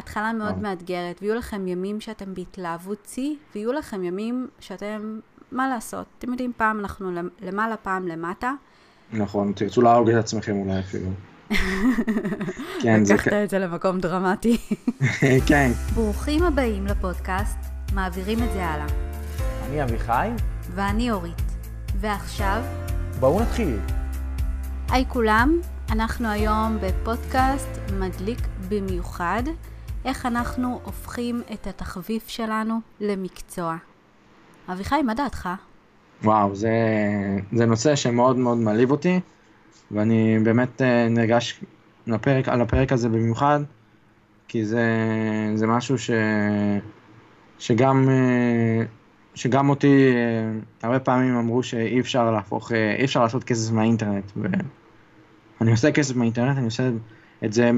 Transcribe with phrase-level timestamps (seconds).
[0.00, 0.60] התחלה מאוד אה.
[0.62, 5.18] מאתגרת, ויהיו לכם ימים שאתם בהתלהבות שיא, ויהיו לכם ימים שאתם,
[5.52, 6.06] מה לעשות?
[6.18, 8.52] אתם יודעים, פעם אנחנו למ- למעלה, פעם למטה.
[9.12, 11.10] נכון, תרצו להרוג את עצמכם אולי אפילו.
[12.82, 13.14] כן, זה...
[13.14, 14.56] לקחת את זה למקום דרמטי.
[15.48, 15.70] כן.
[15.94, 17.58] ברוכים הבאים לפודקאסט,
[17.94, 18.86] מעבירים את זה הלאה.
[19.68, 20.28] אני אביחי,
[20.74, 21.42] ואני אורית.
[22.00, 22.62] ועכשיו,
[23.20, 23.78] בואו נתחיל.
[24.90, 25.58] היי כולם,
[25.90, 28.38] אנחנו היום בפודקאסט מדליק
[28.68, 29.42] במיוחד,
[30.04, 33.76] איך אנחנו הופכים את התחביב שלנו למקצוע.
[34.72, 35.48] אביחי, מה דעתך?
[36.24, 36.70] וואו, זה,
[37.52, 39.20] זה נושא שמאוד מאוד מעליב אותי,
[39.90, 41.60] ואני באמת אה, נרגש
[42.06, 43.60] לפרק, על הפרק הזה במיוחד,
[44.48, 44.86] כי זה,
[45.54, 46.10] זה משהו ש,
[47.58, 48.84] שגם, אה,
[49.34, 55.70] שגם אותי אה, הרבה פעמים אמרו שאי אפשר להפוך, אי אפשר לעשות כסף מהאינטרנט, ואני
[55.70, 56.90] עושה כסף מהאינטרנט, אני עושה
[57.44, 57.70] את זה,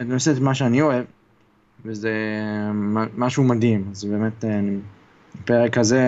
[0.00, 1.04] אני עושה את מה שאני אוהב,
[1.84, 2.12] וזה
[3.16, 4.60] משהו מדהים, אז באמת, אה,
[5.42, 6.02] הפרק הזה,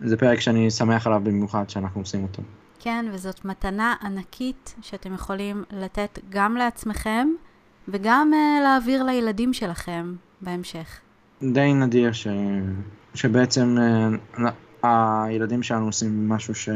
[0.00, 2.42] זה פרק שאני שמח עליו במיוחד שאנחנו עושים אותו.
[2.80, 7.28] כן, וזאת מתנה ענקית שאתם יכולים לתת גם לעצמכם
[7.88, 11.00] וגם uh, להעביר לילדים שלכם בהמשך.
[11.42, 12.26] די נדיר ש...
[13.14, 13.76] שבעצם
[14.84, 16.68] אה, הילדים שלנו עושים משהו, ש...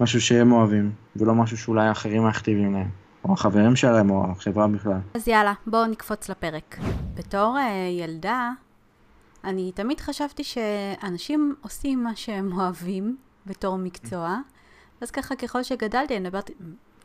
[0.00, 2.88] משהו שהם אוהבים, ולא משהו שאולי אחרים מכתיבים להם,
[3.24, 4.98] או החברים שלהם, או החברה בכלל.
[5.14, 6.76] אז יאללה, בואו נקפוץ לפרק.
[7.14, 8.50] בתור uh, ילדה,
[9.44, 14.36] אני תמיד חשבתי שאנשים עושים מה שהם אוהבים בתור מקצוע,
[15.00, 16.50] אז ככה ככל שגדלתי, אני מדברת,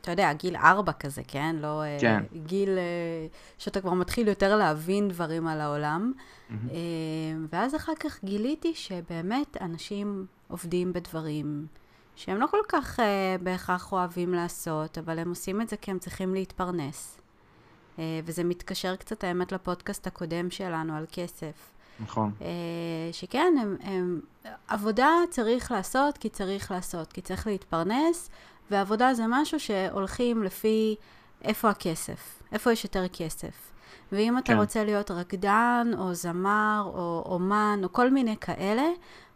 [0.02, 1.56] אתה יודע, גיל ארבע כזה, כן?
[1.60, 2.24] לא אה, כן.
[2.46, 6.14] גיל אה, שאתה כבר מתחיל יותר להבין דברים על העולם.
[6.52, 6.76] אה,
[7.50, 11.68] ואז אחר כך גיליתי שבאמת אנשים עובדים בדברים
[12.16, 16.00] שהם לא כל כך אה, בהכרח אוהבים לעשות, אבל הם עושים את זה כי הם
[16.00, 17.18] צריכים להתפרנס.
[18.00, 21.72] אה, וזה מתקשר קצת, האמת, לפודקאסט הקודם שלנו על כסף.
[22.00, 22.32] נכון.
[22.42, 22.48] אה,
[23.12, 24.22] שכן, הם, הם,
[24.68, 28.30] עבודה צריך לעשות כי צריך לעשות, כי צריך להתפרנס,
[28.72, 30.96] ועבודה זה משהו שהולכים לפי
[31.42, 33.72] איפה הכסף, איפה יש יותר כסף.
[34.12, 34.58] ואם אתה כן.
[34.58, 38.86] רוצה להיות רקדן, או זמר, או אומן, או כל מיני כאלה,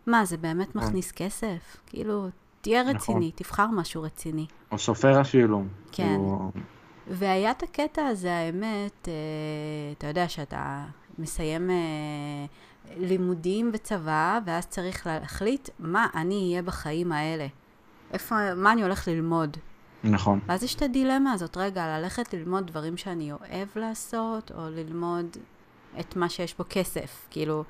[0.06, 0.90] מה, זה באמת נכון.
[0.90, 1.78] מכניס כסף?
[1.86, 2.28] כאילו,
[2.62, 2.96] תהיה נכון.
[2.96, 4.46] רציני, תבחר משהו רציני.
[4.72, 5.64] או סופר אפילו.
[5.92, 6.04] כן.
[6.04, 6.52] כאילו,
[7.08, 9.14] והיה את הקטע הזה, האמת, אה,
[9.98, 10.86] אתה יודע שאתה
[11.20, 11.76] מסיים אה,
[12.98, 17.48] לימודים וצבא, ואז צריך להחליט מה אני אהיה בחיים האלה.
[18.14, 19.58] איפה, מה אני הולך ללמוד.
[20.04, 20.40] נכון.
[20.48, 25.38] ואז יש את הדילמה הזאת, רגע, ללכת ללמוד דברים שאני אוהב לעשות, או ללמוד
[26.00, 27.28] את מה שיש בו כסף.
[27.30, 27.64] כאילו,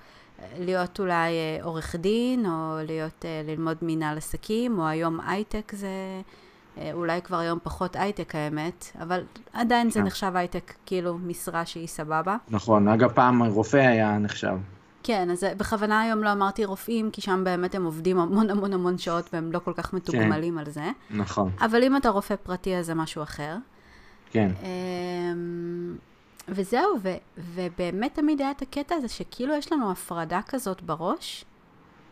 [0.60, 5.88] להיות אולי אה, עורך דין, או להיות, אה, ללמוד מנהל עסקים, או היום הייטק זה...
[6.78, 9.24] אה, אולי כבר היום פחות הייטק האמת, אבל
[9.54, 10.06] עדיין זה כן.
[10.06, 12.38] נחשב הייטק, כאילו משרה שהיא סבבה.
[12.50, 12.88] נכון.
[12.88, 14.58] אגב, פעם רופא היה נחשב.
[15.04, 18.98] כן, אז בכוונה היום לא אמרתי רופאים, כי שם באמת הם עובדים המון המון המון
[18.98, 20.92] שעות והם לא כל כך מתוגמלים על זה.
[21.12, 21.52] נכון.
[21.62, 23.56] אבל אם אתה רופא פרטי אז זה משהו אחר.
[24.32, 24.52] כן.
[26.52, 31.46] וזהו, ו, ובאמת תמיד היה את הקטע הזה שכאילו יש לנו הפרדה כזאת בראש,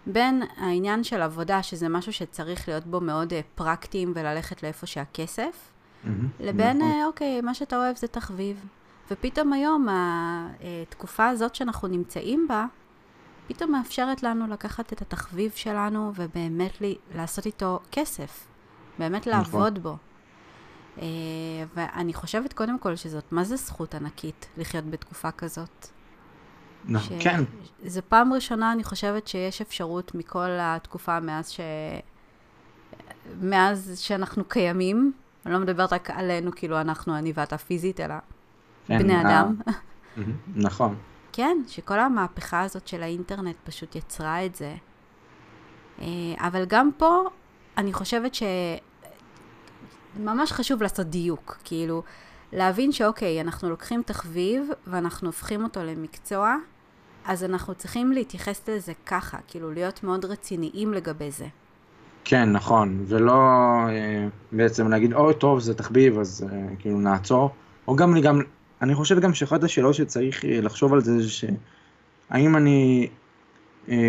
[0.05, 5.71] בין העניין של עבודה, שזה משהו שצריך להיות בו מאוד אה, פרקטיים וללכת לאיפה שהכסף,
[6.03, 6.27] מהמם.
[6.39, 6.91] לבין, נכון.
[6.91, 8.65] אה, אוקיי, מה שאתה אוהב זה תחביב.
[9.11, 9.87] ופתאום היום,
[10.89, 12.65] התקופה הזאת שאנחנו נמצאים בה,
[13.47, 18.47] פתאום מאפשרת לנו לקחת את התחביב שלנו ובאמת לי, לעשות איתו כסף.
[18.99, 19.33] באמת נכון.
[19.33, 19.97] לעבוד בו.
[21.01, 21.05] אה,
[21.75, 25.87] ואני חושבת קודם כל שזאת, מה זה זכות ענקית לחיות בתקופה כזאת?
[26.85, 27.43] נ- ש- כן.
[27.85, 31.59] זו פעם ראשונה, אני חושבת שיש אפשרות מכל התקופה מאז ש...
[33.41, 35.13] מאז שאנחנו קיימים,
[35.45, 38.15] אני לא מדברת רק עלינו, כאילו אנחנו, אני ואתה פיזית, אלא
[38.85, 39.55] כן, בני אה, אדם.
[40.55, 40.95] נכון.
[41.33, 44.75] כן, שכל המהפכה הזאת של האינטרנט פשוט יצרה את זה.
[46.01, 46.05] אה,
[46.37, 47.23] אבל גם פה,
[47.77, 48.43] אני חושבת ש...
[50.19, 52.03] ממש חשוב לעשות דיוק, כאילו,
[52.53, 56.55] להבין שאוקיי, אנחנו לוקחים תחביב ואנחנו הופכים אותו למקצוע,
[57.25, 61.45] אז אנחנו צריכים להתייחס לזה ככה, כאילו, להיות מאוד רציניים לגבי זה.
[62.29, 63.33] כן, נכון, ולא
[63.89, 67.49] אה, בעצם להגיד, אוי, טוב, זה תחביב, אז אה, כאילו נעצור.
[67.87, 68.41] או גם, גם,
[68.81, 73.07] אני חושב גם שאחת השאלות שצריך אה, לחשוב על זה, זה שהאם אני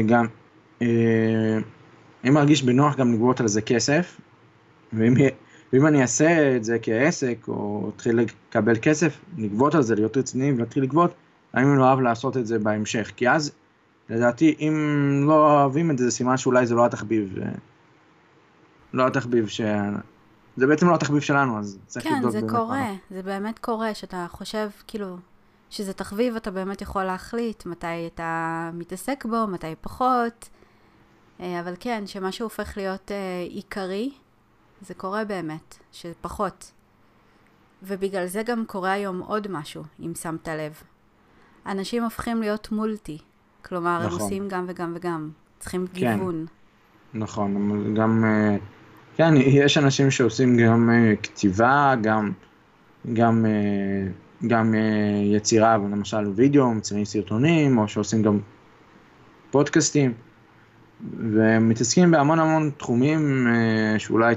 [0.06, 0.26] גם,
[2.24, 4.20] אם מרגיש בנוח גם לגבות על זה כסף,
[4.92, 5.14] ואם,
[5.72, 10.52] ואם אני אעשה את זה כעסק, או אתחיל לקבל כסף, לגבות על זה, להיות רציני
[10.52, 11.14] ולהתחיל לגבות,
[11.52, 13.12] האם אני לא אוהב לעשות את זה בהמשך.
[13.16, 13.52] כי אז,
[14.08, 14.74] לדעתי, אם
[15.26, 17.38] לא אוהבים את זה, זה סימן שאולי זה לא התחביב.
[17.42, 17.48] אה,
[18.92, 19.60] לא התחביב ש...
[20.56, 22.94] זה בעצם לא התחביב שלנו, אז צריך כן, לבדוק זה באמת קורה, מה.
[23.10, 25.16] זה באמת קורה, שאתה חושב, כאילו,
[25.70, 30.48] שזה תחביב, אתה באמת יכול להחליט מתי אתה מתעסק בו, מתי פחות.
[31.40, 34.10] אה, אבל כן, שמשהו הופך להיות אה, עיקרי,
[34.82, 36.72] זה קורה באמת, שפחות.
[37.82, 40.82] ובגלל זה גם קורה היום עוד משהו, אם שמת לב.
[41.66, 43.18] אנשים הופכים להיות מולטי.
[43.64, 44.12] כלומר, נכון.
[44.18, 45.30] הם עושים גם וגם וגם.
[45.58, 45.92] צריכים כן.
[45.94, 46.46] גיוון.
[47.14, 48.56] נכון, גם, אה,
[49.16, 52.32] כן, יש אנשים שעושים גם אה, כתיבה, גם,
[53.12, 54.10] גם, אה,
[54.46, 54.74] גם
[55.34, 58.38] יצירה, למשל וידאו, מציירים סרטונים, או שעושים גם
[59.50, 60.12] פודקאסטים,
[61.18, 63.46] ומתעסקים בהמון המון תחומים
[63.98, 64.34] שאולי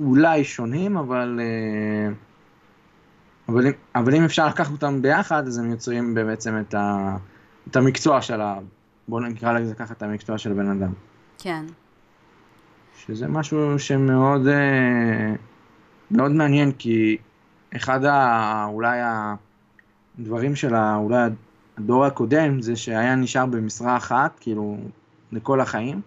[0.00, 1.40] אולי שונים, אבל,
[3.48, 7.16] אבל, אבל אם אפשר לקחת אותם ביחד, אז הם יוצרים בעצם את, ה,
[7.70, 8.58] את המקצוע של ה...
[9.08, 10.92] בואו נקרא לזה ככה את המקצוע של הבן אדם.
[11.38, 11.64] כן.
[12.96, 15.34] שזה משהו שמאוד אה,
[16.10, 17.16] מאוד מעניין, כי
[17.76, 18.98] אחד ה, אולי
[20.18, 21.28] הדברים של ה, אולי
[21.78, 24.76] הדור הקודם זה שהיה נשאר במשרה אחת, כאילו,
[25.32, 26.00] לכל החיים.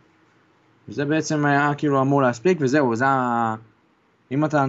[0.89, 3.05] וזה בעצם היה כאילו אמור להספיק, וזהו, זה.
[4.31, 4.65] אם אתה,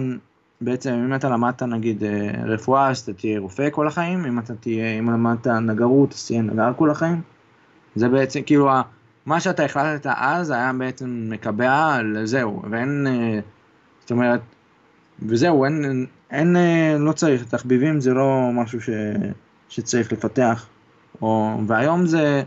[0.61, 4.55] בעצם, אם אתה למדת נגיד אה, רפואה, אז אתה תהיה רופא כל החיים, אם אתה
[4.55, 7.21] תהיה, אם למדת נגרות, אז תהיה נגר כל החיים.
[7.95, 8.69] זה בעצם, כאילו,
[9.25, 13.39] מה שאתה החלטת אז היה בעצם מקבע לזהו, ואין, אה,
[13.99, 14.41] זאת אומרת,
[15.19, 18.89] וזהו, אין, אין, אין, אה, לא צריך, תחביבים זה לא משהו ש,
[19.69, 20.67] שצריך לפתח,
[21.21, 22.43] או, והיום זה,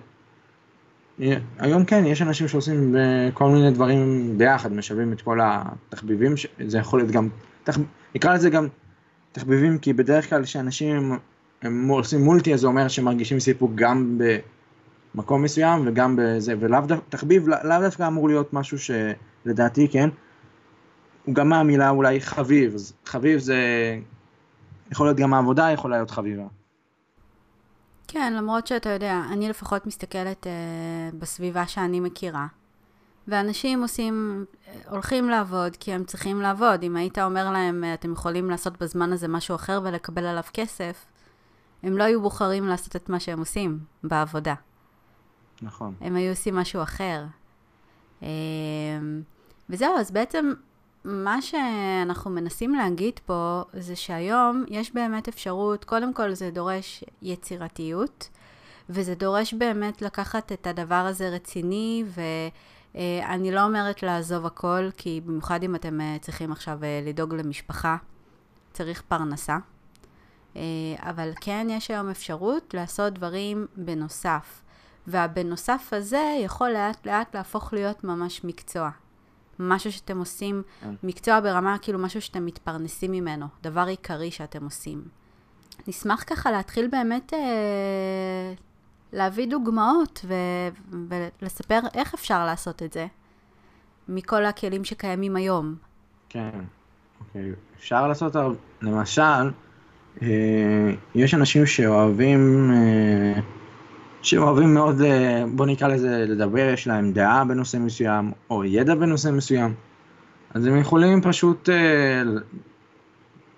[1.59, 6.35] היום כן, יש אנשים שעושים אה, כל מיני דברים ביחד, משלבים את כל התחביבים,
[6.67, 7.29] זה יכול להיות גם,
[7.65, 7.79] תח,
[8.15, 8.69] נקרא לזה גם
[9.33, 11.19] תחביבים, כי בדרך כלל כשאנשים
[11.63, 14.39] הם, עושים מולטי, אז זה אומר שהם מרגישים סיפוק גם ב...
[15.15, 20.09] מקום מסוים וגם בזה, ולאו דווקא, תחביב לאו דווקא אמור להיות משהו שלדעתי, כן,
[21.25, 22.75] הוא גם מהמילה אולי חביב,
[23.07, 23.59] חביב זה
[24.91, 26.45] יכול להיות גם העבודה יכולה להיות חביבה.
[28.09, 32.47] כן, למרות שאתה יודע, אני לפחות מסתכלת uh, בסביבה שאני מכירה,
[33.29, 34.45] ואנשים עושים,
[34.89, 36.83] הולכים לעבוד כי הם צריכים לעבוד.
[36.83, 41.07] אם היית אומר להם, אתם יכולים לעשות בזמן הזה משהו אחר ולקבל עליו כסף,
[41.83, 44.55] הם לא היו בוחרים לעשות את מה שהם עושים בעבודה.
[45.63, 45.95] נכון.
[46.01, 47.25] הם היו עושים משהו אחר.
[48.23, 48.29] אמ,
[49.71, 50.53] וזהו, אז בעצם
[51.05, 58.29] מה שאנחנו מנסים להגיד פה זה שהיום יש באמת אפשרות, קודם כל זה דורש יצירתיות,
[58.91, 62.05] וזה דורש באמת לקחת את הדבר הזה רציני,
[62.95, 67.97] ואני לא אומרת לעזוב הכל, כי במיוחד אם אתם אה, צריכים עכשיו אה, לדאוג למשפחה,
[68.73, 69.57] צריך פרנסה.
[70.57, 70.63] אה,
[70.99, 74.63] אבל כן יש היום אפשרות לעשות דברים בנוסף.
[75.07, 78.91] והבנוסף הזה יכול לאט לאט להפוך להיות ממש מקצוע.
[79.59, 80.95] משהו שאתם עושים, כן.
[81.03, 85.03] מקצוע ברמה כאילו משהו שאתם מתפרנסים ממנו, דבר עיקרי שאתם עושים.
[85.89, 88.53] נשמח ככה להתחיל באמת אה,
[89.13, 93.07] להביא דוגמאות ו- ולספר איך אפשר לעשות את זה
[94.09, 95.75] מכל הכלים שקיימים היום.
[96.29, 96.61] כן,
[97.21, 97.53] אוקיי.
[97.79, 98.37] אפשר לעשות,
[98.83, 99.51] למשל,
[100.23, 100.29] אה,
[101.15, 102.71] יש אנשים שאוהבים...
[102.73, 103.41] אה,
[104.25, 109.29] שאוהבים מאוד, אה, בוא נקרא לזה, לדבר, יש להם דעה בנושא מסוים, או ידע בנושא
[109.29, 109.75] מסוים,
[110.55, 112.23] אז הם יכולים פשוט, אה,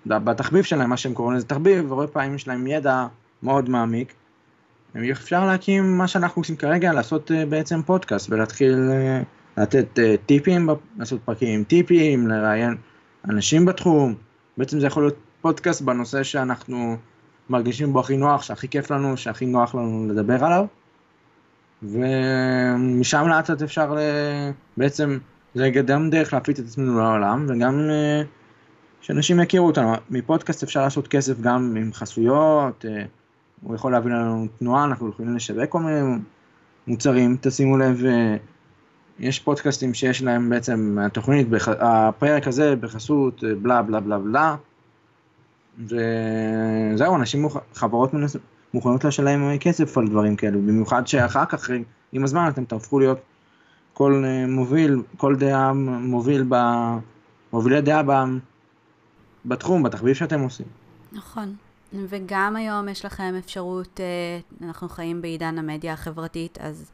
[0.05, 3.07] בתחביב שלהם, מה שהם קוראים לזה תחביב, הרבה פעמים יש להם ידע
[3.43, 4.13] מאוד מעמיק,
[5.11, 8.77] אפשר להקים מה שאנחנו עושים כרגע, לעשות אה, בעצם פודקאסט ולהתחיל
[9.57, 12.75] לתת טיפים, לעשות פרקים עם טיפים, לראיין
[13.29, 14.15] אנשים בתחום,
[14.57, 16.97] בעצם זה יכול להיות פודקאסט בנושא שאנחנו
[17.49, 20.65] מרגישים בו הכי נוח, שהכי כיף לנו, שהכי נוח לנו לדבר עליו.
[21.83, 23.95] ומשם לאט לאט אפשר.
[24.77, 25.17] בעצם,
[25.55, 28.21] זה גם דרך להפיץ את עצמנו לעולם, וגם אה,
[29.01, 29.93] שאנשים יכירו אותנו.
[30.09, 33.03] מפודקאסט אפשר לעשות כסף גם עם חסויות, אה,
[33.61, 36.17] הוא יכול להביא לנו תנועה, אנחנו יכולים לשווק כל מיני
[36.87, 38.37] מוצרים, תשימו לב, אה,
[39.19, 44.55] יש פודקאסטים שיש להם בעצם, התוכנית, הפרק הזה בחסות בלה בלה בלה בלה,
[45.79, 47.57] וזהו, אנשים, מוכ...
[47.73, 48.35] חברות מנס...
[48.73, 51.69] מוכנות לשלם כסף על דברים כאלו, במיוחד שאחר כך,
[52.11, 53.17] עם הזמן, אתם תהפכו להיות
[53.93, 56.55] כל אה, מוביל, כל דעה מוביל, ב...
[57.53, 58.11] מובילי דעה ב...
[59.45, 60.65] בתחום, בתחביב שאתם עושים.
[61.11, 61.55] נכון.
[61.93, 66.91] וגם היום יש לכם אפשרות, אה, אנחנו חיים בעידן המדיה החברתית, אז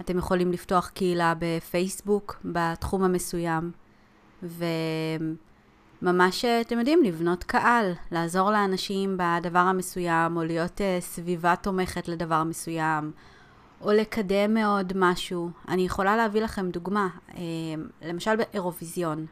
[0.00, 3.70] אתם יכולים לפתוח קהילה בפייסבוק בתחום המסוים,
[4.42, 4.64] ו...
[6.02, 12.08] ממש, אה, אתם יודעים, לבנות קהל, לעזור לאנשים בדבר המסוים, או להיות uh, סביבה תומכת
[12.08, 13.12] לדבר מסוים,
[13.80, 15.50] או לקדם מאוד משהו.
[15.68, 17.34] אני יכולה להביא לכם דוגמה, uh,
[18.02, 19.26] למשל באירוויזיון.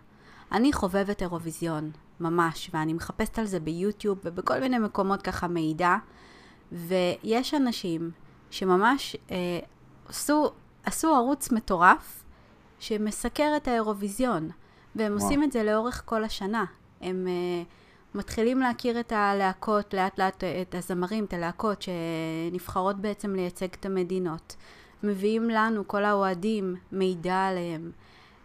[0.52, 5.96] אני חובבת אירוויזיון, ממש, ואני מחפשת על זה ביוטיוב ובכל מיני מקומות ככה מידע,
[6.72, 8.10] ויש אנשים
[8.50, 9.36] שממש אה,
[10.08, 10.50] עשו,
[10.84, 12.24] עשו ערוץ מטורף
[12.78, 14.50] שמסקר את האירוויזיון,
[14.96, 15.24] והם וואו.
[15.24, 16.64] עושים את זה לאורך כל השנה.
[17.00, 17.62] הם אה,
[18.14, 23.86] מתחילים להכיר את הלהקות, לאט לאט אה, את הזמרים, את הלהקות שנבחרות בעצם לייצג את
[23.86, 24.56] המדינות.
[25.02, 27.90] מביאים לנו, כל האוהדים, מידע עליהם.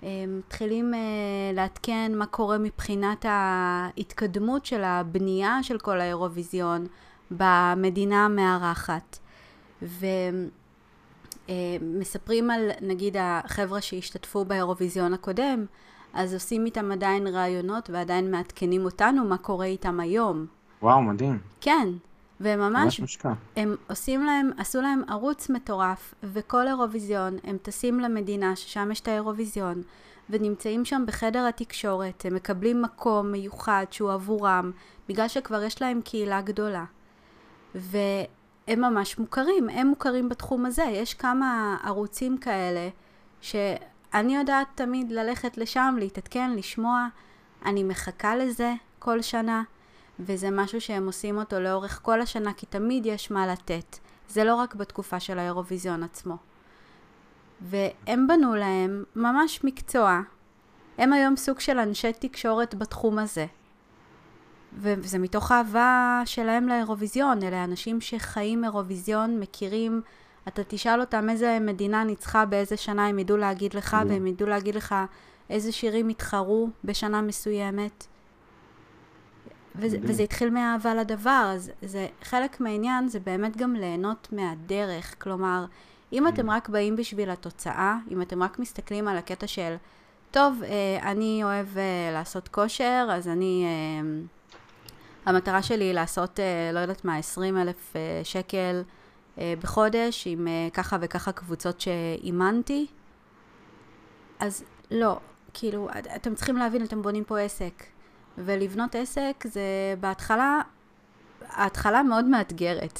[0.03, 0.99] אה, מתחילים אה,
[1.53, 6.87] לעדכן מה קורה מבחינת ההתקדמות של הבנייה של כל האירוויזיון
[7.31, 9.19] במדינה המארחת.
[11.49, 15.65] ומספרים על, נגיד, החבר'ה שהשתתפו באירוויזיון הקודם,
[16.15, 20.45] אז עושים איתם עדיין ראיונות ועדיין מעדכנים אותנו מה קורה איתם היום.
[20.81, 21.39] וואו, מדהים.
[21.61, 21.87] כן,
[22.39, 23.01] והם ממש.
[23.55, 29.07] הם עושים להם, עשו להם ערוץ מטורף, וכל אירוויזיון הם טסים למדינה ששם יש את
[29.07, 29.81] האירוויזיון,
[30.29, 34.71] ונמצאים שם בחדר התקשורת, הם מקבלים מקום מיוחד שהוא עבורם,
[35.09, 36.85] בגלל שכבר יש להם קהילה גדולה.
[37.75, 42.89] והם ממש מוכרים, הם מוכרים בתחום הזה, יש כמה ערוצים כאלה,
[44.15, 47.07] שאני יודעת תמיד ללכת לשם, להתעדכן, לשמוע,
[47.65, 49.63] אני מחכה לזה כל שנה.
[50.19, 53.97] וזה משהו שהם עושים אותו לאורך כל השנה, כי תמיד יש מה לתת.
[54.29, 56.37] זה לא רק בתקופה של האירוויזיון עצמו.
[57.61, 60.19] והם בנו להם ממש מקצוע.
[60.97, 63.45] הם היום סוג של אנשי תקשורת בתחום הזה.
[64.73, 67.43] וזה מתוך אהבה שלהם לאירוויזיון.
[67.43, 70.01] אלה אנשים שחיים אירוויזיון, מכירים,
[70.47, 74.09] אתה תשאל אותם איזה מדינה ניצחה באיזה שנה, הם ידעו להגיד לך, מדהים.
[74.09, 74.95] והם ידעו להגיד לך
[75.49, 78.05] איזה שירים התחרו בשנה מסוימת.
[79.75, 79.97] וזה.
[80.01, 85.15] וזה התחיל מאהבה לדבר, אז זה חלק מהעניין זה באמת גם ליהנות מהדרך.
[85.23, 85.65] כלומר,
[86.13, 89.75] אם אתם רק באים בשביל התוצאה, אם אתם רק מסתכלים על הקטע של,
[90.31, 93.65] טוב, אה, אני אוהב אה, לעשות כושר, אז אני...
[93.65, 94.07] אה,
[95.25, 96.39] המטרה שלי היא לעשות,
[96.73, 98.81] לא יודעת מה, 20 אלף שקל
[99.61, 102.85] בחודש עם אה, ככה וככה קבוצות שאימנתי.
[104.39, 105.19] אז לא,
[105.53, 107.83] כאילו, את- אתם צריכים להבין, אתם בונים פה עסק.
[108.37, 109.61] ולבנות עסק זה
[109.99, 110.61] בהתחלה,
[111.49, 112.99] ההתחלה מאוד מאתגרת.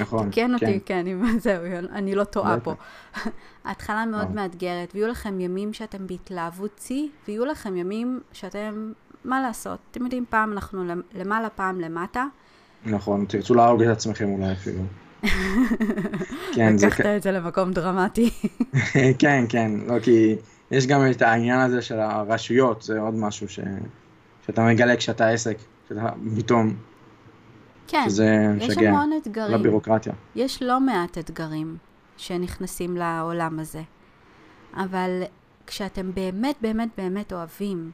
[0.00, 0.30] נכון.
[0.30, 1.62] תקן אותי, כן, אם זהו,
[1.92, 2.60] אני לא טועה.
[2.60, 2.74] פה.
[3.64, 4.34] ההתחלה מאוד וואו.
[4.34, 8.92] מאתגרת, ויהיו לכם ימים שאתם בהתלהבות שיא, ויהיו לכם ימים שאתם,
[9.24, 9.78] מה לעשות?
[9.90, 12.24] אתם יודעים, פעם אנחנו למ- למעלה, פעם למטה.
[12.86, 14.82] נכון, תרצו להרוג את עצמכם אולי אפילו.
[16.54, 16.86] כן, זה...
[16.86, 18.30] לקחת את זה למקום דרמטי.
[19.18, 20.36] כן, כן, לא כי
[20.70, 23.60] יש גם את העניין הזה של הרשויות, זה עוד משהו ש...
[24.46, 25.56] שאתה מגלה כשאתה עסק,
[25.88, 26.74] שאתה פתאום,
[27.88, 29.54] כן, שזה יש המון אתגרים.
[29.54, 30.12] לבירוקרטיה.
[30.34, 31.76] יש לא מעט אתגרים
[32.16, 33.82] שנכנסים לעולם הזה,
[34.74, 35.22] אבל
[35.66, 37.90] כשאתם באמת באמת באמת אוהבים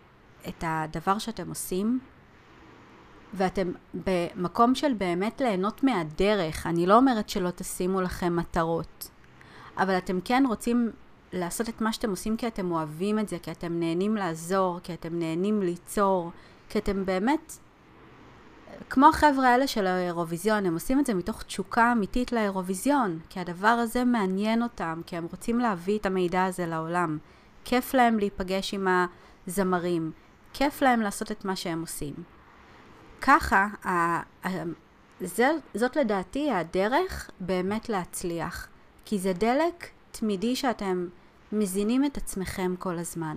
[0.48, 1.98] את הדבר שאתם עושים,
[3.34, 9.10] ואתם במקום של באמת ליהנות מהדרך, אני לא אומרת שלא תשימו לכם מטרות,
[9.76, 10.90] אבל אתם כן רוצים
[11.32, 14.94] לעשות את מה שאתם עושים כי אתם אוהבים את זה, כי אתם נהנים לעזור, כי
[14.94, 16.30] אתם נהנים ליצור,
[16.68, 17.52] כי אתם באמת
[18.90, 23.68] כמו החבר'ה האלה של האירוויזיון, הם עושים את זה מתוך תשוקה אמיתית לאירוויזיון, כי הדבר
[23.68, 27.18] הזה מעניין אותם, כי הם רוצים להביא את המידע הזה לעולם.
[27.64, 28.88] כיף להם להיפגש עם
[29.46, 30.12] הזמרים,
[30.52, 32.14] כיף להם לעשות את מה שהם עושים.
[33.20, 33.88] ככה, ה-
[34.48, 34.64] ה-
[35.20, 38.68] זה, זאת לדעתי הדרך באמת להצליח,
[39.04, 41.08] כי זה דלק תמידי שאתם
[41.52, 43.36] מזינים את עצמכם כל הזמן.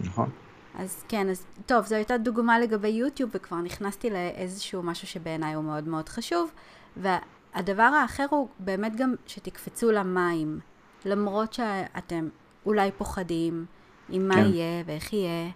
[0.00, 0.30] נכון.
[0.78, 5.64] אז כן, אז טוב, זו הייתה דוגמה לגבי יוטיוב, וכבר נכנסתי לאיזשהו משהו שבעיניי הוא
[5.64, 6.50] מאוד מאוד חשוב.
[6.96, 10.60] והדבר האחר הוא באמת גם שתקפצו למים,
[11.04, 12.28] למרות שאתם
[12.66, 13.66] אולי פוחדים
[14.08, 14.40] עם מה כן.
[14.40, 15.50] יהיה ואיך יהיה.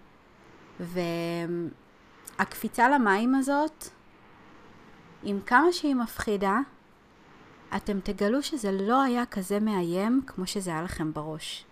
[2.39, 3.87] והקפיצה למים הזאת,
[5.23, 6.59] עם כמה שהיא מפחידה,
[7.75, 11.65] אתם תגלו שזה לא היה כזה מאיים כמו שזה היה לכם בראש.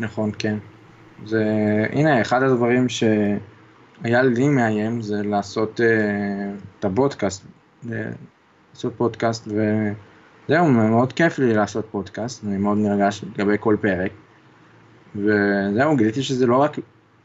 [0.00, 0.58] נכון, כן.
[1.26, 1.44] זה,
[1.92, 5.82] הנה, אחד הדברים שהיה לי מאיים זה לעשות uh,
[6.78, 7.44] את הפודקאסט,
[7.92, 8.10] אה,
[8.74, 14.12] לעשות פודקאסט, וזהו, מאוד כיף לי לעשות פודקאסט, אני מאוד נרגש לגבי כל פרק,
[15.16, 16.76] וזהו, גיליתי שזה לא רק,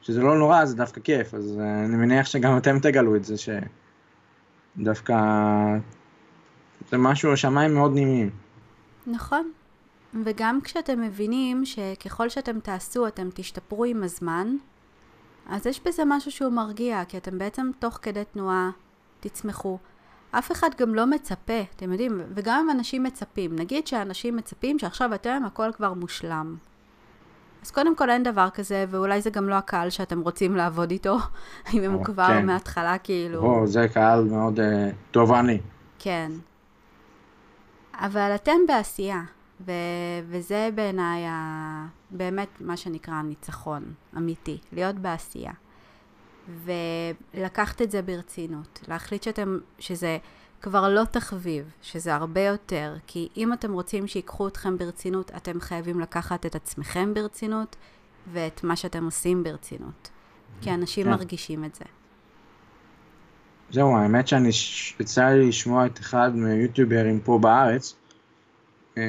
[0.07, 3.35] שזה לא נורא, זה דווקא כיף, אז uh, אני מניח שגם אתם תגלו את זה,
[4.77, 5.15] שדווקא
[6.91, 8.29] זה משהו, השמיים מאוד נעימים.
[9.07, 9.51] נכון.
[10.23, 14.55] וגם כשאתם מבינים שככל שאתם תעשו, אתם תשתפרו עם הזמן,
[15.49, 18.69] אז יש בזה משהו שהוא מרגיע, כי אתם בעצם תוך כדי תנועה
[19.19, 19.77] תצמחו.
[20.31, 25.13] אף אחד גם לא מצפה, אתם יודעים, וגם אם אנשים מצפים, נגיד שאנשים מצפים שעכשיו
[25.13, 26.55] אתם הכל כבר מושלם.
[27.67, 31.17] אז קודם כל אין דבר כזה, ואולי זה גם לא הקהל שאתם רוצים לעבוד איתו,
[31.73, 32.45] אם הם כבר כן.
[32.45, 33.39] מההתחלה כאילו...
[33.41, 34.63] או, זה קהל מאוד uh,
[35.11, 35.59] תובעני.
[35.99, 36.31] כן.
[37.93, 39.21] אבל אתם בעשייה,
[39.61, 39.71] ו-
[40.29, 43.83] וזה בעיניי ה- באמת מה שנקרא ניצחון
[44.17, 45.53] אמיתי, להיות בעשייה.
[47.33, 50.17] ולקחת את זה ברצינות, להחליט שאתם, שזה
[50.61, 55.99] כבר לא תחביב, שזה הרבה יותר, כי אם אתם רוצים שיקחו אתכם ברצינות, אתם חייבים
[55.99, 57.75] לקחת את עצמכם ברצינות
[58.31, 60.09] ואת מה שאתם עושים ברצינות.
[60.61, 61.09] כי אנשים כן.
[61.09, 61.85] מרגישים את זה.
[63.71, 64.49] זהו, האמת שאני,
[64.99, 67.95] יצא לי לשמוע את אחד מהיוטיוברים פה בארץ,
[68.97, 69.03] אה,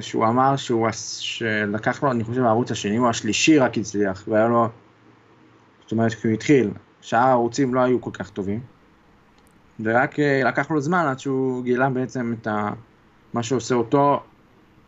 [0.00, 4.68] שהוא אמר שהוא, שלקח לו, אני חושב, הערוץ השני או השלישי רק הצליח, והיה לו,
[5.82, 6.70] זאת אומרת, כשהוא התחיל,
[7.00, 8.60] שאר הערוצים לא היו כל כך טובים,
[9.80, 12.70] ורק אה, לקח לו זמן עד שהוא גילה בעצם את ה,
[13.32, 14.22] מה שעושה אותו,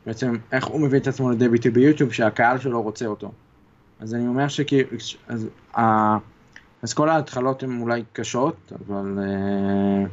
[0.06, 3.32] בעצם איך הוא מביא את עצמו לידי ביטוי ביוטיוב, שהקהל שלו רוצה אותו.
[4.00, 4.88] אז אני אומר שכאילו,
[5.28, 6.16] אז, ה-
[6.82, 10.08] אז כל ההתחלות הן אולי קשות, אבל uh,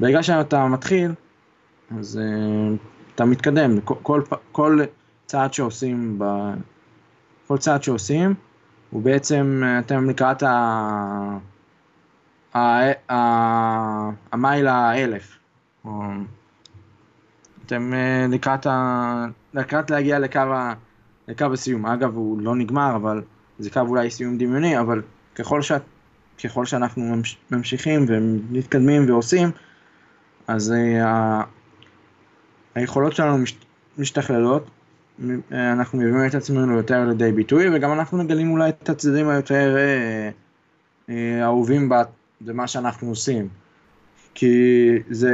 [0.00, 1.12] ברגע שאתה מתחיל,
[1.98, 2.76] אז uh,
[3.14, 3.80] אתה מתקדם.
[3.80, 4.80] כל, כל, כל
[5.26, 6.24] צעד שעושים, ב,
[7.46, 8.34] כל צעד שעושים,
[8.90, 11.38] הוא בעצם, אתם לקראת ה,
[14.32, 15.38] המייל האלף.
[17.66, 20.72] אתם uh, לקראת, ה, לקראת להגיע לקו, ה,
[21.28, 21.86] לקו הסיום.
[21.86, 23.22] אגב, הוא לא נגמר, אבל
[23.58, 25.02] זה קו אולי סיום דמיוני, אבל
[25.34, 25.82] ככל שאת
[26.44, 29.50] ככל שאנחנו ממש- ממשיכים ומתקדמים ועושים,
[30.48, 31.42] אז אה, ה-
[32.74, 33.58] היכולות שלנו מש-
[33.98, 34.70] משתכללות,
[35.52, 39.76] אה, אנחנו מביאים את עצמנו יותר לידי ביטוי, וגם אנחנו מגלים אולי את הצדדים היותר
[39.76, 40.30] אה,
[41.08, 42.02] אה, אהובים ב-
[42.40, 43.48] במה שאנחנו עושים.
[44.34, 45.32] כי זה,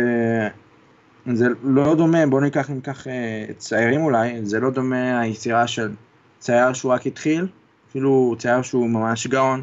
[1.33, 5.95] זה לא דומה, בואו ניקח כך אה, ציירים אולי, זה לא דומה היצירה של
[6.39, 7.47] צייר שהוא רק התחיל,
[7.91, 9.63] אפילו צייר שהוא ממש גאון,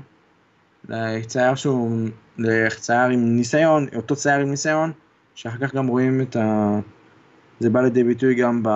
[0.90, 4.92] לצייר שהוא, לצייר עם ניסיון, אותו צייר עם ניסיון,
[5.36, 6.80] שאחר כך גם רואים את ה...
[7.60, 8.70] זה בא לידי ביטוי גם ב...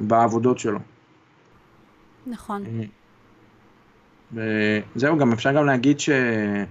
[0.00, 0.78] בעבודות שלו.
[2.26, 2.64] נכון.
[4.32, 6.66] וזהו, גם אפשר גם להגיד שאין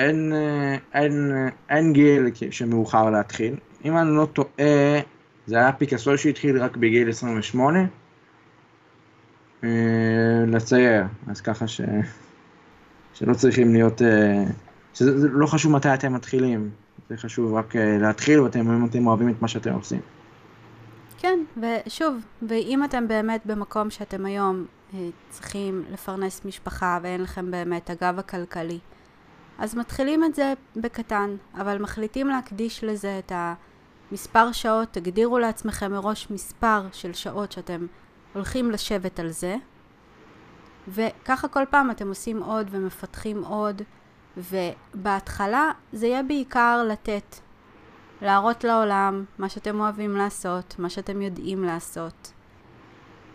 [0.00, 3.54] אין, אה, אין גיל שמאוחר להתחיל.
[3.84, 5.00] אם אני לא טועה,
[5.46, 7.78] זה היה פיקאסו שהתחיל רק בגיל 28
[9.64, 9.68] אה,
[10.46, 11.80] לצייר, אז ככה ש...
[13.14, 14.44] שלא צריכים להיות, אה,
[14.94, 16.70] שזה זה לא חשוב מתי אתם מתחילים,
[17.08, 20.00] זה חשוב רק אה, להתחיל ואתם אם אתם אוהבים את מה שאתם עושים.
[21.18, 22.16] כן, ושוב,
[22.48, 28.78] ואם אתם באמת במקום שאתם היום אה, צריכים לפרנס משפחה ואין לכם באמת הגב הכלכלי,
[29.60, 33.32] אז מתחילים את זה בקטן, אבל מחליטים להקדיש לזה את
[34.10, 37.86] המספר שעות, תגדירו לעצמכם מראש מספר של שעות שאתם
[38.34, 39.56] הולכים לשבת על זה,
[40.88, 43.82] וככה כל פעם אתם עושים עוד ומפתחים עוד,
[44.36, 47.36] ובהתחלה זה יהיה בעיקר לתת,
[48.22, 52.32] להראות לעולם מה שאתם אוהבים לעשות, מה שאתם יודעים לעשות,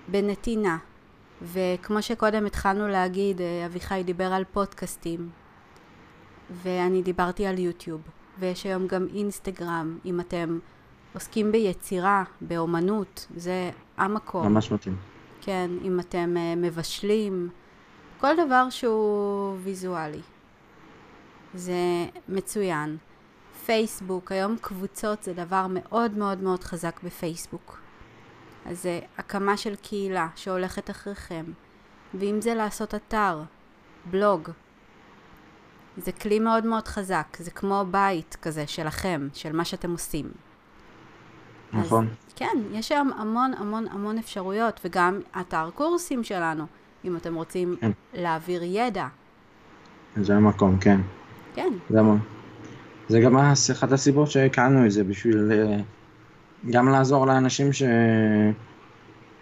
[0.07, 0.77] בנתינה.
[1.41, 5.29] וכמו שקודם התחלנו להגיד, אה, אביחי דיבר על פודקאסטים,
[6.51, 8.01] ואני דיברתי על יוטיוב,
[8.39, 10.60] ויש היום גם אינסטגרם, אם אתם
[11.13, 14.47] עוסקים ביצירה, באומנות, זה המקום.
[14.47, 14.95] ממש מתאים.
[15.41, 17.49] כן, אם אתם uh, מבשלים,
[18.19, 20.21] כל דבר שהוא ויזואלי.
[21.53, 21.75] זה
[22.29, 22.97] מצוין.
[23.65, 27.79] פייסבוק, היום קבוצות זה דבר מאוד מאוד מאוד חזק בפייסבוק.
[28.65, 31.45] אז זה הקמה של קהילה שהולכת אחריכם.
[32.13, 33.41] ואם זה לעשות אתר,
[34.12, 34.49] בלוג,
[35.97, 37.38] זה כלי מאוד מאוד חזק.
[37.39, 40.25] זה כמו בית כזה שלכם, של מה שאתם עושים.
[41.73, 42.05] נכון.
[42.27, 46.65] אז, כן, יש היום המון המון המון אפשרויות, וגם אתר קורסים שלנו,
[47.05, 47.91] אם אתם רוצים כן.
[48.13, 49.08] להעביר ידע.
[50.21, 51.01] זה המקום, כן.
[51.55, 52.17] כן, זה, המ-
[53.10, 55.77] זה גם הס- אחת הסיבות שהקלנו את זה, בשביל אה,
[56.71, 57.84] גם לעזור לאנשים ש...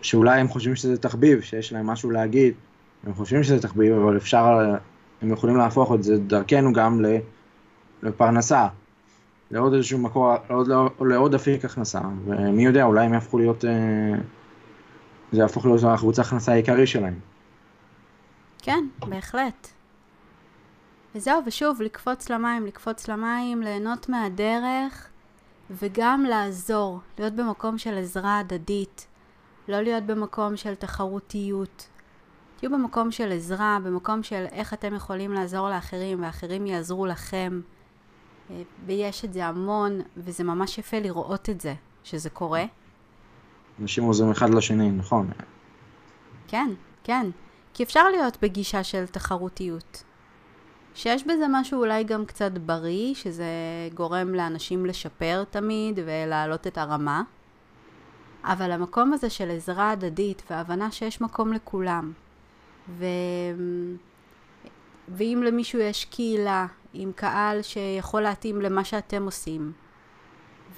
[0.02, 2.54] שאולי הם חושבים שזה תחביב, שיש להם משהו להגיד,
[3.08, 4.76] הם חושבים שזה תחביב, אבל אפשר,
[5.24, 7.02] הם יכולים להפוך את זה דרכנו גם.
[8.04, 8.68] לפרנסה,
[9.52, 13.72] לעוד איזשהו מקור, לעוד, לעוד אפיק הכנסה, ומי יודע, אולי הם יהפכו להיות, אה,
[15.32, 17.20] זה יהפוך להיות ערוץ ההכנסה העיקרי שלהם.
[18.62, 19.68] כן, בהחלט.
[21.16, 25.08] וזהו, ושוב, לקפוץ למים, לקפוץ למים, ליהנות מהדרך,
[25.72, 29.08] וגם לעזור, להיות במקום של עזרה הדדית,
[29.68, 31.88] לא להיות במקום של תחרותיות.
[32.64, 37.62] תהיו במקום של עזרה, במקום של איך אתם יכולים לעזור לאחרים, ואחרים יעזרו לכם.
[38.50, 41.74] אה, ויש את זה המון, וזה ממש יפה לראות את זה,
[42.04, 42.64] שזה קורה.
[43.82, 45.30] אנשים עוזרים אחד לשני, נכון.
[46.48, 46.74] כן,
[47.04, 47.28] כן.
[47.74, 50.04] כי אפשר להיות בגישה של תחרותיות.
[50.96, 53.46] שיש בזה משהו אולי גם קצת בריא, שזה
[53.94, 57.24] גורם לאנשים לשפר תמיד ולהעלות את הרמה.
[58.44, 62.12] אבל המקום הזה של עזרה הדדית והבנה שיש מקום לכולם,
[62.90, 63.06] ו...
[65.08, 69.72] ואם למישהו יש קהילה עם קהל שיכול להתאים למה שאתם עושים,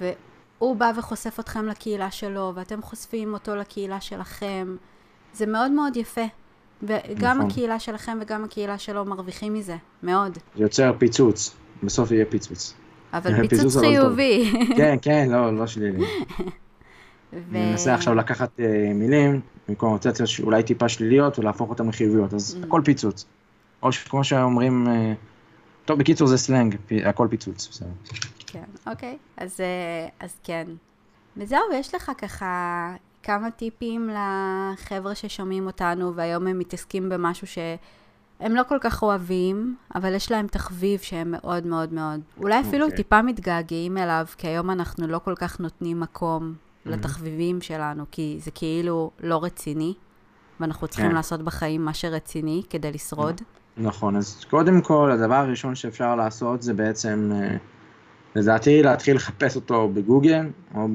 [0.02, 4.76] והוא בא וחושף אתכם לקהילה שלו, ואתם חושפים אותו לקהילה שלכם,
[5.34, 6.26] זה מאוד מאוד יפה.
[6.84, 7.52] וגם נכון.
[7.52, 10.38] הקהילה שלכם וגם הקהילה שלו מרוויחים מזה, מאוד.
[10.56, 12.74] זה יוצר פיצוץ, בסוף יהיה פיצוץ.
[13.13, 13.84] אבל פיצוץ טוב.
[13.84, 14.52] חיובי.
[14.78, 16.04] כן, כן, לא, לא שלילי.
[16.04, 16.06] ו-
[17.52, 22.65] אני מנסה עכשיו לקחת אה, מילים, מקונוטציות שאולי טיפה שליליות, ולהפוך אותן לחיוביות, אז Mm.
[22.65, 23.25] הכל פיצוץ.
[23.84, 25.13] או שכמו שאומרים, אה,
[25.86, 26.75] טוב, בקיצור זה סלנג,
[27.06, 27.89] הכל פיצוץ, בסדר.
[28.47, 29.17] כן, אוקיי.
[29.38, 30.67] אז, אה, אז כן.
[31.38, 38.62] וזהו, יש לך ככה כמה טיפים לחבר'ה ששומעים אותנו, והיום הם מתעסקים במשהו שהם לא
[38.69, 42.97] כל כך אוהבים, אבל יש להם תחביב שהם מאוד מאוד מאוד, אולי אפילו אוקיי.
[42.97, 46.54] טיפה מתגעגעים אליו, כי היום אנחנו לא כל כך נותנים מקום
[46.86, 49.93] לתחביבים שלנו, כי זה כאילו לא רציני,
[50.60, 51.15] ואנחנו צריכים כן.
[51.15, 53.41] לעשות בחיים מה שרציני כדי לשרוד.
[53.78, 57.58] נכון, אז קודם כל, הדבר הראשון שאפשר לעשות זה בעצם, אה,
[58.36, 60.88] לדעתי, להתחיל לחפש אותו בגוגל, או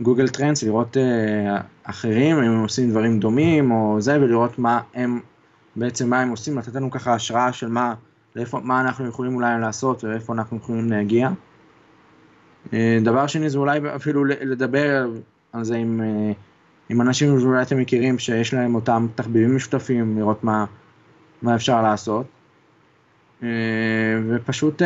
[0.00, 5.20] בגוגל טרנדס, לראות אה, אחרים, אם הם עושים דברים דומים, או זה, ולראות מה הם,
[5.76, 7.94] בעצם מה הם עושים, לתת לנו ככה השראה של מה,
[8.36, 11.30] לאיפה, מה אנחנו יכולים אולי לעשות, ואיפה אנחנו יכולים להגיע.
[12.72, 15.06] אה, דבר שני זה אולי אפילו לדבר
[15.52, 16.32] על זה עם, אה,
[16.88, 20.64] עם אנשים שאולי אתם מכירים, שיש להם אותם תחביבים משותפים, לראות מה,
[21.42, 22.26] מה אפשר לעשות.
[23.42, 23.48] אה,
[24.28, 24.82] ופשוט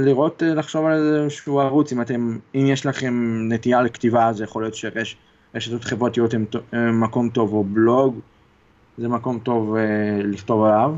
[0.00, 4.74] לראות, לחשוב על איזשהו ערוץ, אם אתם, אם יש לכם נטייה לכתיבה, אז יכול להיות
[4.74, 5.16] שרש-
[5.54, 6.34] רשתות חברתיות
[6.72, 8.20] הם מקום טוב, או בלוג,
[8.98, 9.76] זה מקום טוב
[10.24, 10.94] לכתוב עליו.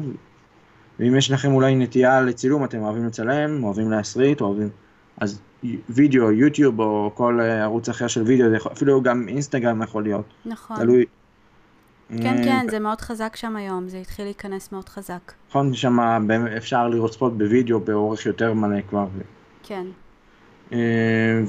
[1.00, 4.68] ואם יש לכם אולי נטייה לצילום, אתם אוהבים לצלם, אוהבים להסריט, אוהבים...
[5.20, 5.40] אז
[5.88, 10.76] וידאו, יוטיוב, או כל אה, ערוץ אחר של וידאו, אפילו גם אינסטגרם יכול להיות, נכון.
[10.76, 11.04] תלוי.
[12.08, 15.32] כן, אה, כן, זה מאוד חזק שם היום, זה התחיל להיכנס מאוד חזק.
[15.48, 15.98] נכון, שם
[16.56, 19.06] אפשר לראות ספורט בווידאו באורך יותר מלא כבר.
[19.62, 19.86] כן.
[20.72, 20.78] אה,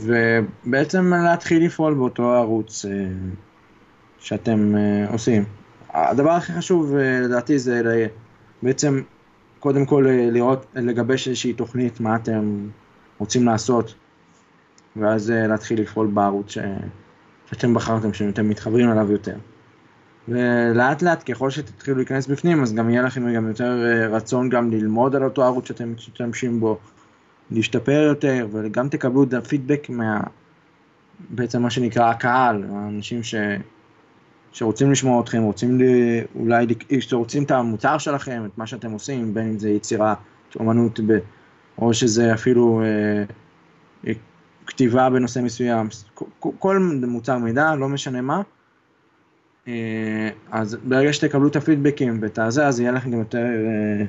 [0.06, 2.86] ובעצם להתחיל לפעול באותו ערוץ
[4.20, 4.76] שאתם
[5.12, 5.44] עושים.
[5.90, 8.06] הדבר הכי חשוב לדעתי זה
[8.64, 9.02] בעצם
[9.60, 12.68] קודם כל לראות, לגבש איזושהי תוכנית מה אתם
[13.18, 13.94] רוצים לעשות,
[14.96, 16.58] ואז אה, להתחיל לפעול בערוץ ש...
[17.46, 19.36] שאתם בחרתם, שאתם מתחברים אליו יותר.
[20.28, 24.72] ולאט לאט ככל שתתחילו להיכנס בפנים אז גם יהיה לכם גם יותר אה, רצון גם
[24.72, 26.78] ללמוד על אותו ערוץ שאתם משתמשים בו,
[27.52, 30.20] להשתפר יותר וגם תקבלו את הפידבק מה...
[31.30, 33.36] בעצם מה שנקרא הקהל, האנשים ש...
[34.52, 35.84] שרוצים לשמוע אתכם, רוצים ל...
[36.36, 36.66] אולי,
[37.00, 40.14] שרוצים את המוצר שלכם, את מה שאתם עושים, בין אם זה יצירה,
[40.56, 41.18] אומנות, ב...
[41.78, 43.24] או שזה אפילו אה,
[44.08, 44.14] אה,
[44.68, 45.88] כתיבה בנושא מסוים,
[46.40, 48.42] כל, מוצר מידע, לא משנה מה.
[49.68, 54.06] אה, אז ברגע שתקבלו את הפידבקים ואת הזה, אז יהיה לכם גם יותר אה,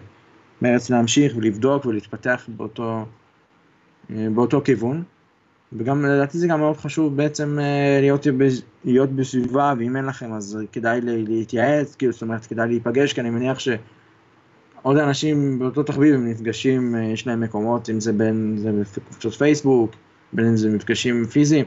[0.63, 3.07] מרץ להמשיך ולבדוק ולהתפתח באותו,
[4.11, 5.03] אה, באותו כיוון.
[5.73, 7.59] וגם לדעתי זה גם מאוד חשוב בעצם
[8.01, 8.27] להיות,
[8.85, 13.31] להיות בסביבה, ואם אין לכם אז כדאי להתייעץ, כאילו זאת אומרת כדאי להיפגש, כי אני
[13.31, 19.35] מניח שעוד אנשים באותו תחביב הם נפגשים, יש להם מקומות, אם זה בין זה בקבוצות
[19.35, 19.91] פייסבוק,
[20.35, 21.65] בין אם זה מפגשים פיזיים,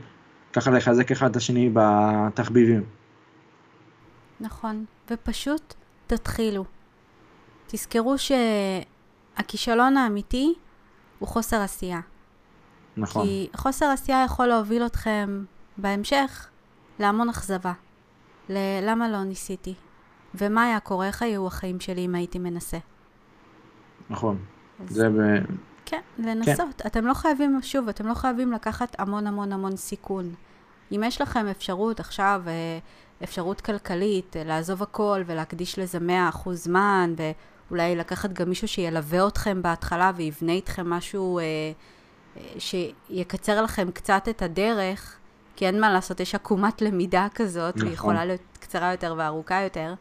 [0.54, 2.84] ככה לחזק אחד את השני בתחביבים.
[4.40, 5.74] נכון, ופשוט
[6.08, 6.66] תתחילו.
[7.68, 10.54] תזכרו שהכישלון האמיתי
[11.20, 12.00] הוא חוסר עשייה.
[12.98, 15.44] נכון, כי חוסר עשייה יכול להוביל אתכם
[15.78, 16.48] בהמשך
[17.00, 17.74] להמון אכזבה.
[18.50, 19.74] ללמה לא ניסיתי?
[20.36, 21.08] ומה היה קורה?
[21.08, 22.78] איך היו החיים שלי אם הייתי מנסה?
[24.10, 24.38] נכון.
[24.80, 25.14] אז זה ב...
[25.90, 26.82] כן, לנסות.
[26.86, 30.34] אתם לא חייבים, שוב, אתם לא חייבים לקחת המון המון המון סיכון.
[30.92, 32.80] אם יש לכם אפשרות עכשיו, אה,
[33.24, 37.14] אפשרות כלכלית, אה, לעזוב הכל ולהקדיש לזה 100% זמן,
[37.70, 41.72] ואולי לקחת גם מישהו שילווה אתכם בהתחלה ויבנה איתכם משהו אה,
[42.58, 45.18] שיקצר לכם קצת את הדרך,
[45.56, 47.86] כי אין מה לעשות, יש עקומת למידה כזאת, נכון.
[47.86, 49.94] והיא יכולה להיות קצרה יותר וארוכה יותר.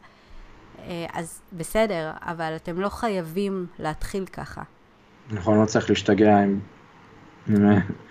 [1.13, 4.61] אז בסדר, אבל אתם לא חייבים להתחיל ככה.
[5.31, 6.59] נכון, לא צריך להשתגע עם...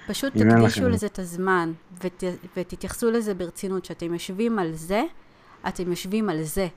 [0.06, 0.88] פשוט תקדישו.
[0.88, 1.72] לזה את הזמן,
[2.04, 2.24] ות,
[2.56, 3.82] ותתייחסו לזה ברצינות.
[3.82, 5.02] כשאתם יושבים על זה,
[5.68, 6.68] אתם יושבים על זה.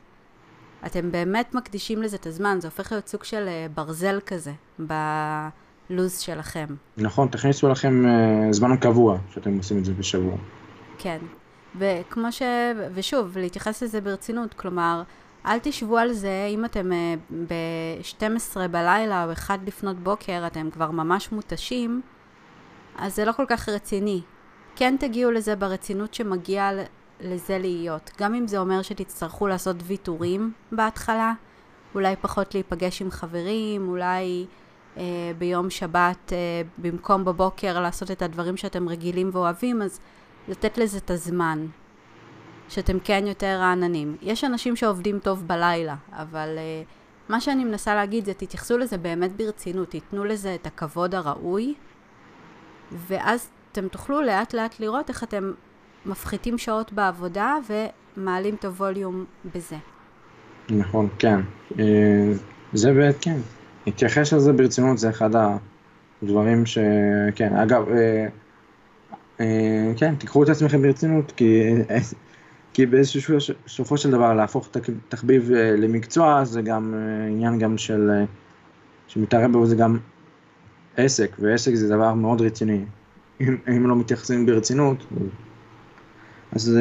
[0.85, 6.19] אתם באמת מקדישים לזה את הזמן, זה הופך להיות סוג של אה, ברזל כזה, בלוז
[6.19, 6.65] שלכם.
[6.97, 10.35] נכון, תכניסו לכם אה, זמן קבוע שאתם עושים את זה בשבוע.
[10.97, 11.17] כן.
[11.79, 12.41] וכמו ש...
[12.93, 15.03] ושוב, להתייחס לזה ברצינות, כלומר,
[15.45, 17.15] אל תשבו על זה, אם אתם אה,
[17.47, 22.01] ב-12 בלילה או 1 לפנות בוקר, אתם כבר ממש מותשים,
[22.97, 24.21] אז זה לא כל כך רציני.
[24.75, 26.69] כן תגיעו לזה ברצינות שמגיע
[27.21, 28.11] לזה להיות.
[28.19, 31.33] גם אם זה אומר שתצטרכו לעשות ויתורים בהתחלה,
[31.95, 34.45] אולי פחות להיפגש עם חברים, אולי
[34.97, 35.03] אה,
[35.37, 39.99] ביום שבת, אה, במקום בבוקר לעשות את הדברים שאתם רגילים ואוהבים, אז
[40.47, 41.65] לתת לזה את הזמן,
[42.69, 44.17] שאתם כן יותר רעננים.
[44.21, 46.83] יש אנשים שעובדים טוב בלילה, אבל אה,
[47.29, 51.73] מה שאני מנסה להגיד זה תתייחסו לזה באמת ברצינות, תיתנו לזה את הכבוד הראוי,
[52.91, 55.51] ואז אתם תוכלו לאט לאט לראות איך אתם
[56.05, 57.55] מפחיתים שעות בעבודה
[58.17, 59.75] ומעלים את הווליום בזה.
[60.69, 61.39] נכון, כן.
[61.79, 62.31] אה,
[62.73, 63.37] זה באמת, כן.
[63.85, 65.29] להתייחס לזה ברצינות זה אחד
[66.21, 66.77] הדברים ש...
[67.35, 68.27] כן, אגב, אה,
[69.39, 71.73] אה, כן, תיקחו את עצמכם ברצינות, כי,
[72.73, 74.69] כי בסופו של דבר להפוך
[75.09, 76.93] תחביב למקצוע זה גם
[77.29, 78.23] עניין גם של,
[79.07, 79.97] שמתערב בו זה גם
[80.97, 82.85] עסק, ועסק זה דבר מאוד רציני.
[83.41, 85.05] אם, אם לא מתייחסים ברצינות,
[86.51, 86.77] אז,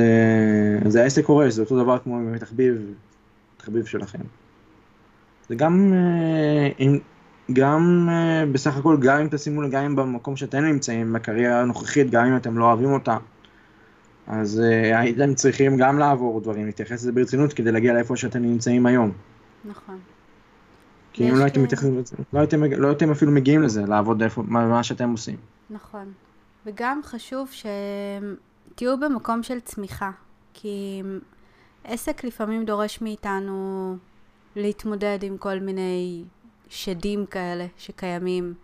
[0.86, 2.94] אז העסק קורס, זה אותו דבר כמו תחביב,
[3.56, 4.18] תחביב שלכם.
[5.48, 5.92] זה גם,
[6.80, 6.98] אם,
[7.52, 8.08] גם
[8.52, 12.64] בסך הכל, גם אם תשימו גם במקום שאתם נמצאים, בקריירה הנוכחית, גם אם אתם לא
[12.64, 13.16] אוהבים אותה,
[14.28, 14.62] אז
[14.94, 19.12] הייתם צריכים גם לעבור דברים, להתייחס לזה ברצינות כדי להגיע לאיפה שאתם נמצאים היום.
[19.64, 19.98] נכון.
[21.12, 24.82] כי אם לא הייתם מתייחסים לא הייתם, לא הייתם אפילו מגיעים לזה, לעבוד איפה, מה
[24.82, 25.36] שאתם עושים.
[25.70, 26.12] נכון.
[26.66, 30.10] וגם חשוב שתהיו במקום של צמיחה,
[30.54, 31.02] כי
[31.84, 33.96] עסק לפעמים דורש מאיתנו
[34.56, 36.24] להתמודד עם כל מיני
[36.68, 38.54] שדים כאלה שקיימים,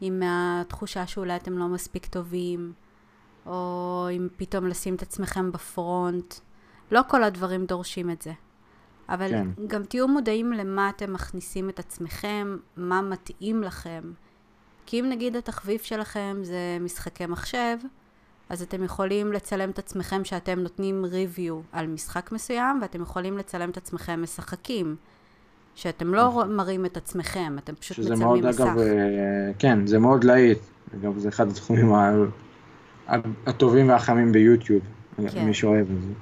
[0.00, 2.72] עם התחושה שאולי אתם לא מספיק טובים,
[3.46, 6.34] או אם פתאום לשים את עצמכם בפרונט.
[6.90, 8.32] לא כל הדברים דורשים את זה.
[9.08, 9.48] אבל כן.
[9.66, 14.02] גם תהיו מודעים למה אתם מכניסים את עצמכם, מה מתאים לכם.
[14.86, 17.76] כי אם נגיד התחביב שלכם זה משחקי מחשב,
[18.48, 23.70] אז אתם יכולים לצלם את עצמכם שאתם נותנים ריוויו על משחק מסוים, ואתם יכולים לצלם
[23.70, 24.96] את עצמכם משחקים.
[25.74, 26.56] שאתם לא נכון.
[26.56, 28.60] מראים את עצמכם, אתם פשוט מצלמים מאוד, מסך.
[28.60, 28.76] אגב,
[29.58, 30.58] כן, זה מאוד להיט.
[30.94, 31.92] אגב, זה אחד התחומים
[33.46, 34.82] הטובים והחמים ביוטיוב,
[35.16, 35.44] כן.
[35.44, 36.12] מי שאוהב את זה.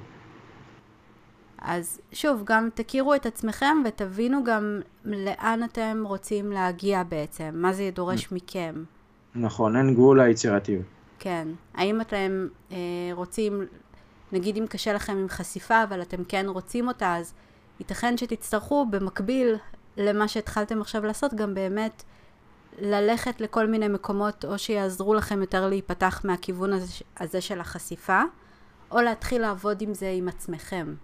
[1.59, 7.90] אז שוב, גם תכירו את עצמכם ותבינו גם לאן אתם רוצים להגיע בעצם, מה זה
[7.94, 8.85] דורש מכם.
[9.35, 10.83] נכון, אין גבול ליצירתיות.
[11.18, 11.49] כן.
[11.75, 12.77] האם אתם אה,
[13.12, 13.62] רוצים,
[14.33, 17.35] נגיד אם קשה לכם עם חשיפה, אבל אתם כן רוצים אותה, אז
[17.81, 19.57] ייתכן שתצטרכו במקביל
[19.97, 22.03] למה שהתחלתם עכשיו לעשות, גם באמת
[22.79, 26.71] ללכת לכל מיני מקומות, או שיעזרו לכם יותר להיפתח מהכיוון
[27.21, 28.23] הזה, של החשיפה,
[28.91, 30.95] או להתחיל לעבוד עם זה עם עצמכם.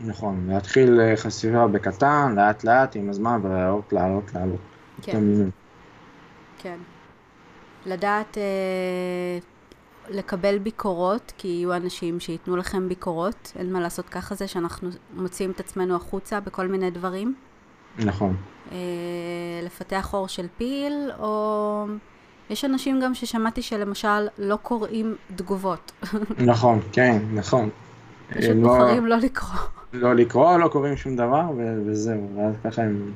[0.00, 4.60] נכון, להתחיל אה, חשיפה בקטן, לאט לאט עם הזמן, ולעלות, לעלות, לעלות.
[5.02, 5.22] כן.
[6.58, 6.78] כן.
[7.86, 9.38] לדעת אה,
[10.08, 15.50] לקבל ביקורות, כי יהיו אנשים שייתנו לכם ביקורות, אין מה לעשות ככה זה שאנחנו מוציאים
[15.50, 17.34] את עצמנו החוצה בכל מיני דברים.
[17.98, 18.36] נכון.
[18.72, 18.76] אה,
[19.62, 21.86] לפתח אור של פיל, או...
[22.50, 25.92] יש אנשים גם ששמעתי שלמשל לא קוראים תגובות.
[26.38, 27.68] נכון, כן, נכון.
[28.28, 29.60] פשוט לא- בוחרים לא לקרוא.
[29.92, 31.42] לא לקרוא, לא קוראים שום דבר,
[31.86, 33.12] וזהו, ואז ככה הם,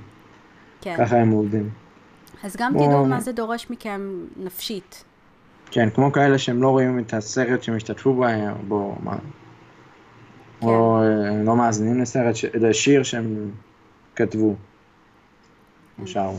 [0.81, 0.95] כן.
[0.99, 1.71] ככה הם עובדים.
[2.43, 2.73] אז גם.
[2.73, 5.05] תדעו מה זה דורש מכם נפשית.
[5.71, 8.23] כן, כמו כאלה שהם לא רואים את הסרט שהם השתתפו
[8.69, 9.17] בו, מה...
[10.61, 10.67] כן.
[10.67, 12.35] או אה, לא מאזינים לסרט.
[12.55, 13.51] לשיר שהם
[14.17, 14.55] כתבו.
[16.05, 16.39] שרו.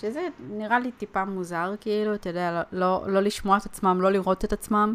[0.00, 4.12] שזה נראה לי טיפה מוזר, כאילו, אתה יודע, לא, לא, לא לשמוע את עצמם, לא
[4.12, 4.94] לראות את עצמם.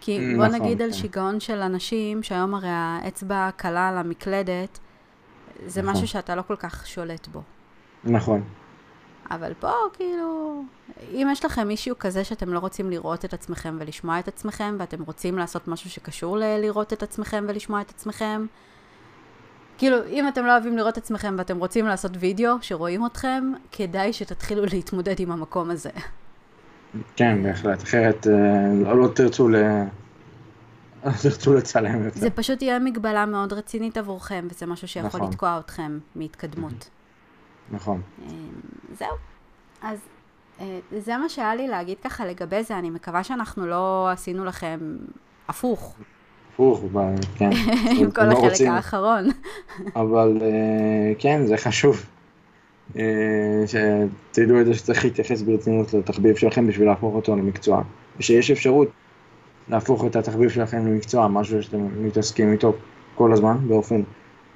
[0.00, 0.84] כי בוא נכון, נגיד כן.
[0.84, 4.78] על שיגעון של אנשים, שהיום הרי האצבע קלה על המקלדת,
[5.66, 5.92] זה נכון.
[5.92, 7.42] משהו שאתה לא כל כך שולט בו.
[8.04, 8.42] נכון.
[9.30, 10.62] אבל פה, כאילו,
[11.12, 15.02] אם יש לכם אישיו כזה שאתם לא רוצים לראות את עצמכם ולשמוע את עצמכם, ואתם
[15.02, 18.46] רוצים לעשות משהו שקשור ללראות את עצמכם ולשמוע את עצמכם,
[19.78, 24.62] כאילו, אם אתם לא אוהבים לראות עצמכם ואתם רוצים לעשות וידאו שרואים אתכם, כדאי שתתחילו
[24.72, 25.90] להתמודד עם המקום הזה.
[27.16, 28.32] כן, בהחלט, אחרת אה,
[28.84, 29.56] לא, לא תרצו ל...
[31.04, 32.20] לא תרצו לצלם יותר.
[32.20, 35.30] זה פשוט יהיה מגבלה מאוד רצינית עבורכם, וזה משהו שיכול נכון.
[35.30, 36.90] לתקוע אתכם מהתקדמות.
[37.70, 38.00] נכון.
[38.22, 38.28] אמ,
[38.98, 39.16] זהו.
[39.82, 39.98] אז
[40.60, 44.96] אה, זה מה שהיה לי להגיד ככה לגבי זה, אני מקווה שאנחנו לא עשינו לכם
[45.48, 45.96] הפוך.
[46.58, 46.84] הפוך,
[47.36, 47.50] כן.
[48.00, 49.28] עם כל לא החלק האחרון.
[49.96, 52.06] אבל אה, כן, זה חשוב.
[52.96, 53.02] אה,
[53.66, 57.82] שתדעו את זה שצריך להתייחס ברצינות לתחביב שלכם בשביל להפוך אותו למקצוע.
[58.18, 58.88] ושיש אפשרות
[59.68, 62.72] להפוך את התחביב שלכם למקצוע, משהו שאתם מתעסקים איתו
[63.14, 64.02] כל הזמן, באופן,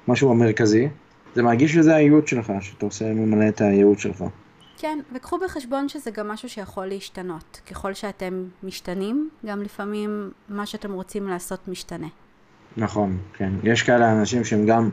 [0.07, 0.87] משהו המרכזי.
[1.35, 4.23] זה מרגיש שזה הייעוד שלך, שאתה עושה, ממלא את הייעוד שלך.
[4.83, 7.61] כן, וקחו בחשבון שזה גם משהו שיכול להשתנות.
[7.71, 12.07] ככל שאתם משתנים, גם לפעמים מה שאתם רוצים לעשות משתנה.
[12.77, 13.53] נכון, כן.
[13.63, 14.89] יש כאלה אנשים שהם גם,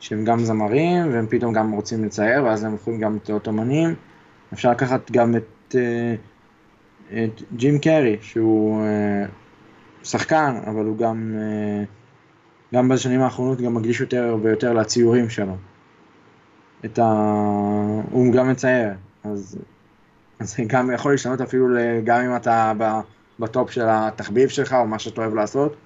[0.00, 3.94] שהם גם זמרים, והם פתאום גם רוצים לצייר, ואז הם הופכים גם להיות אומנים.
[4.52, 6.14] אפשר לקחת גם את, אה,
[7.24, 9.24] את ג'ים קרי, שהוא אה,
[10.02, 11.84] שחקן, אבל הוא גם, אה,
[12.74, 15.56] גם בשנים האחרונות גם מקדיש יותר ויותר לציורים שלו.
[16.84, 17.04] את ה...
[18.10, 18.88] הוא גם מצייר,
[19.24, 19.58] אז,
[20.40, 21.66] זה גם יכול להשתנות אפילו
[22.04, 22.72] גם אם אתה
[23.38, 25.76] ב top של התחביב שלך, או מה שאתה אוהב לעשות.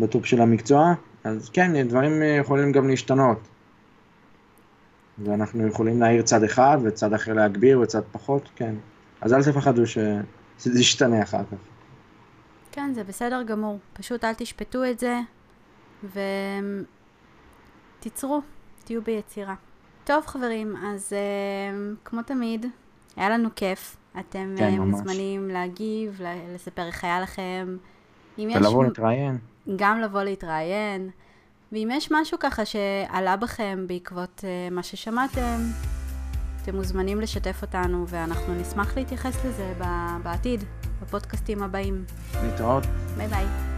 [0.00, 3.48] ב top של המקצוע, אז כן, דברים יכולים גם להשתנות.
[5.18, 8.74] ואנחנו יכולים להעיר צד אחד וצד אחר להגביר וצד פחות, כן.
[9.20, 11.56] אז אל תפחדו שזה ישתנה אחר כך.
[12.72, 13.78] כן, זה בסדר גמור.
[13.92, 15.20] פשוט אל תשפטו את זה
[18.00, 18.40] ותיצרו,
[18.84, 19.54] תהיו ביצירה.
[20.04, 22.66] טוב חברים, אז uh, כמו תמיד,
[23.16, 23.96] היה לנו כיף.
[24.20, 26.20] אתם כן, uh, מוזמנים להגיב,
[26.54, 27.76] לספר איך היה לכם.
[28.38, 28.88] ולבוא יש...
[28.88, 29.38] להתראיין.
[29.76, 31.10] גם לבוא להתראיין.
[31.72, 35.58] ואם יש משהו ככה שעלה בכם בעקבות uh, מה ששמעתם,
[36.62, 39.72] אתם מוזמנים לשתף אותנו, ואנחנו נשמח להתייחס לזה
[40.22, 40.64] בעתיד,
[41.02, 42.04] בפודקאסטים הבאים.
[42.42, 42.84] להתראות.
[43.16, 43.71] ביי ביי.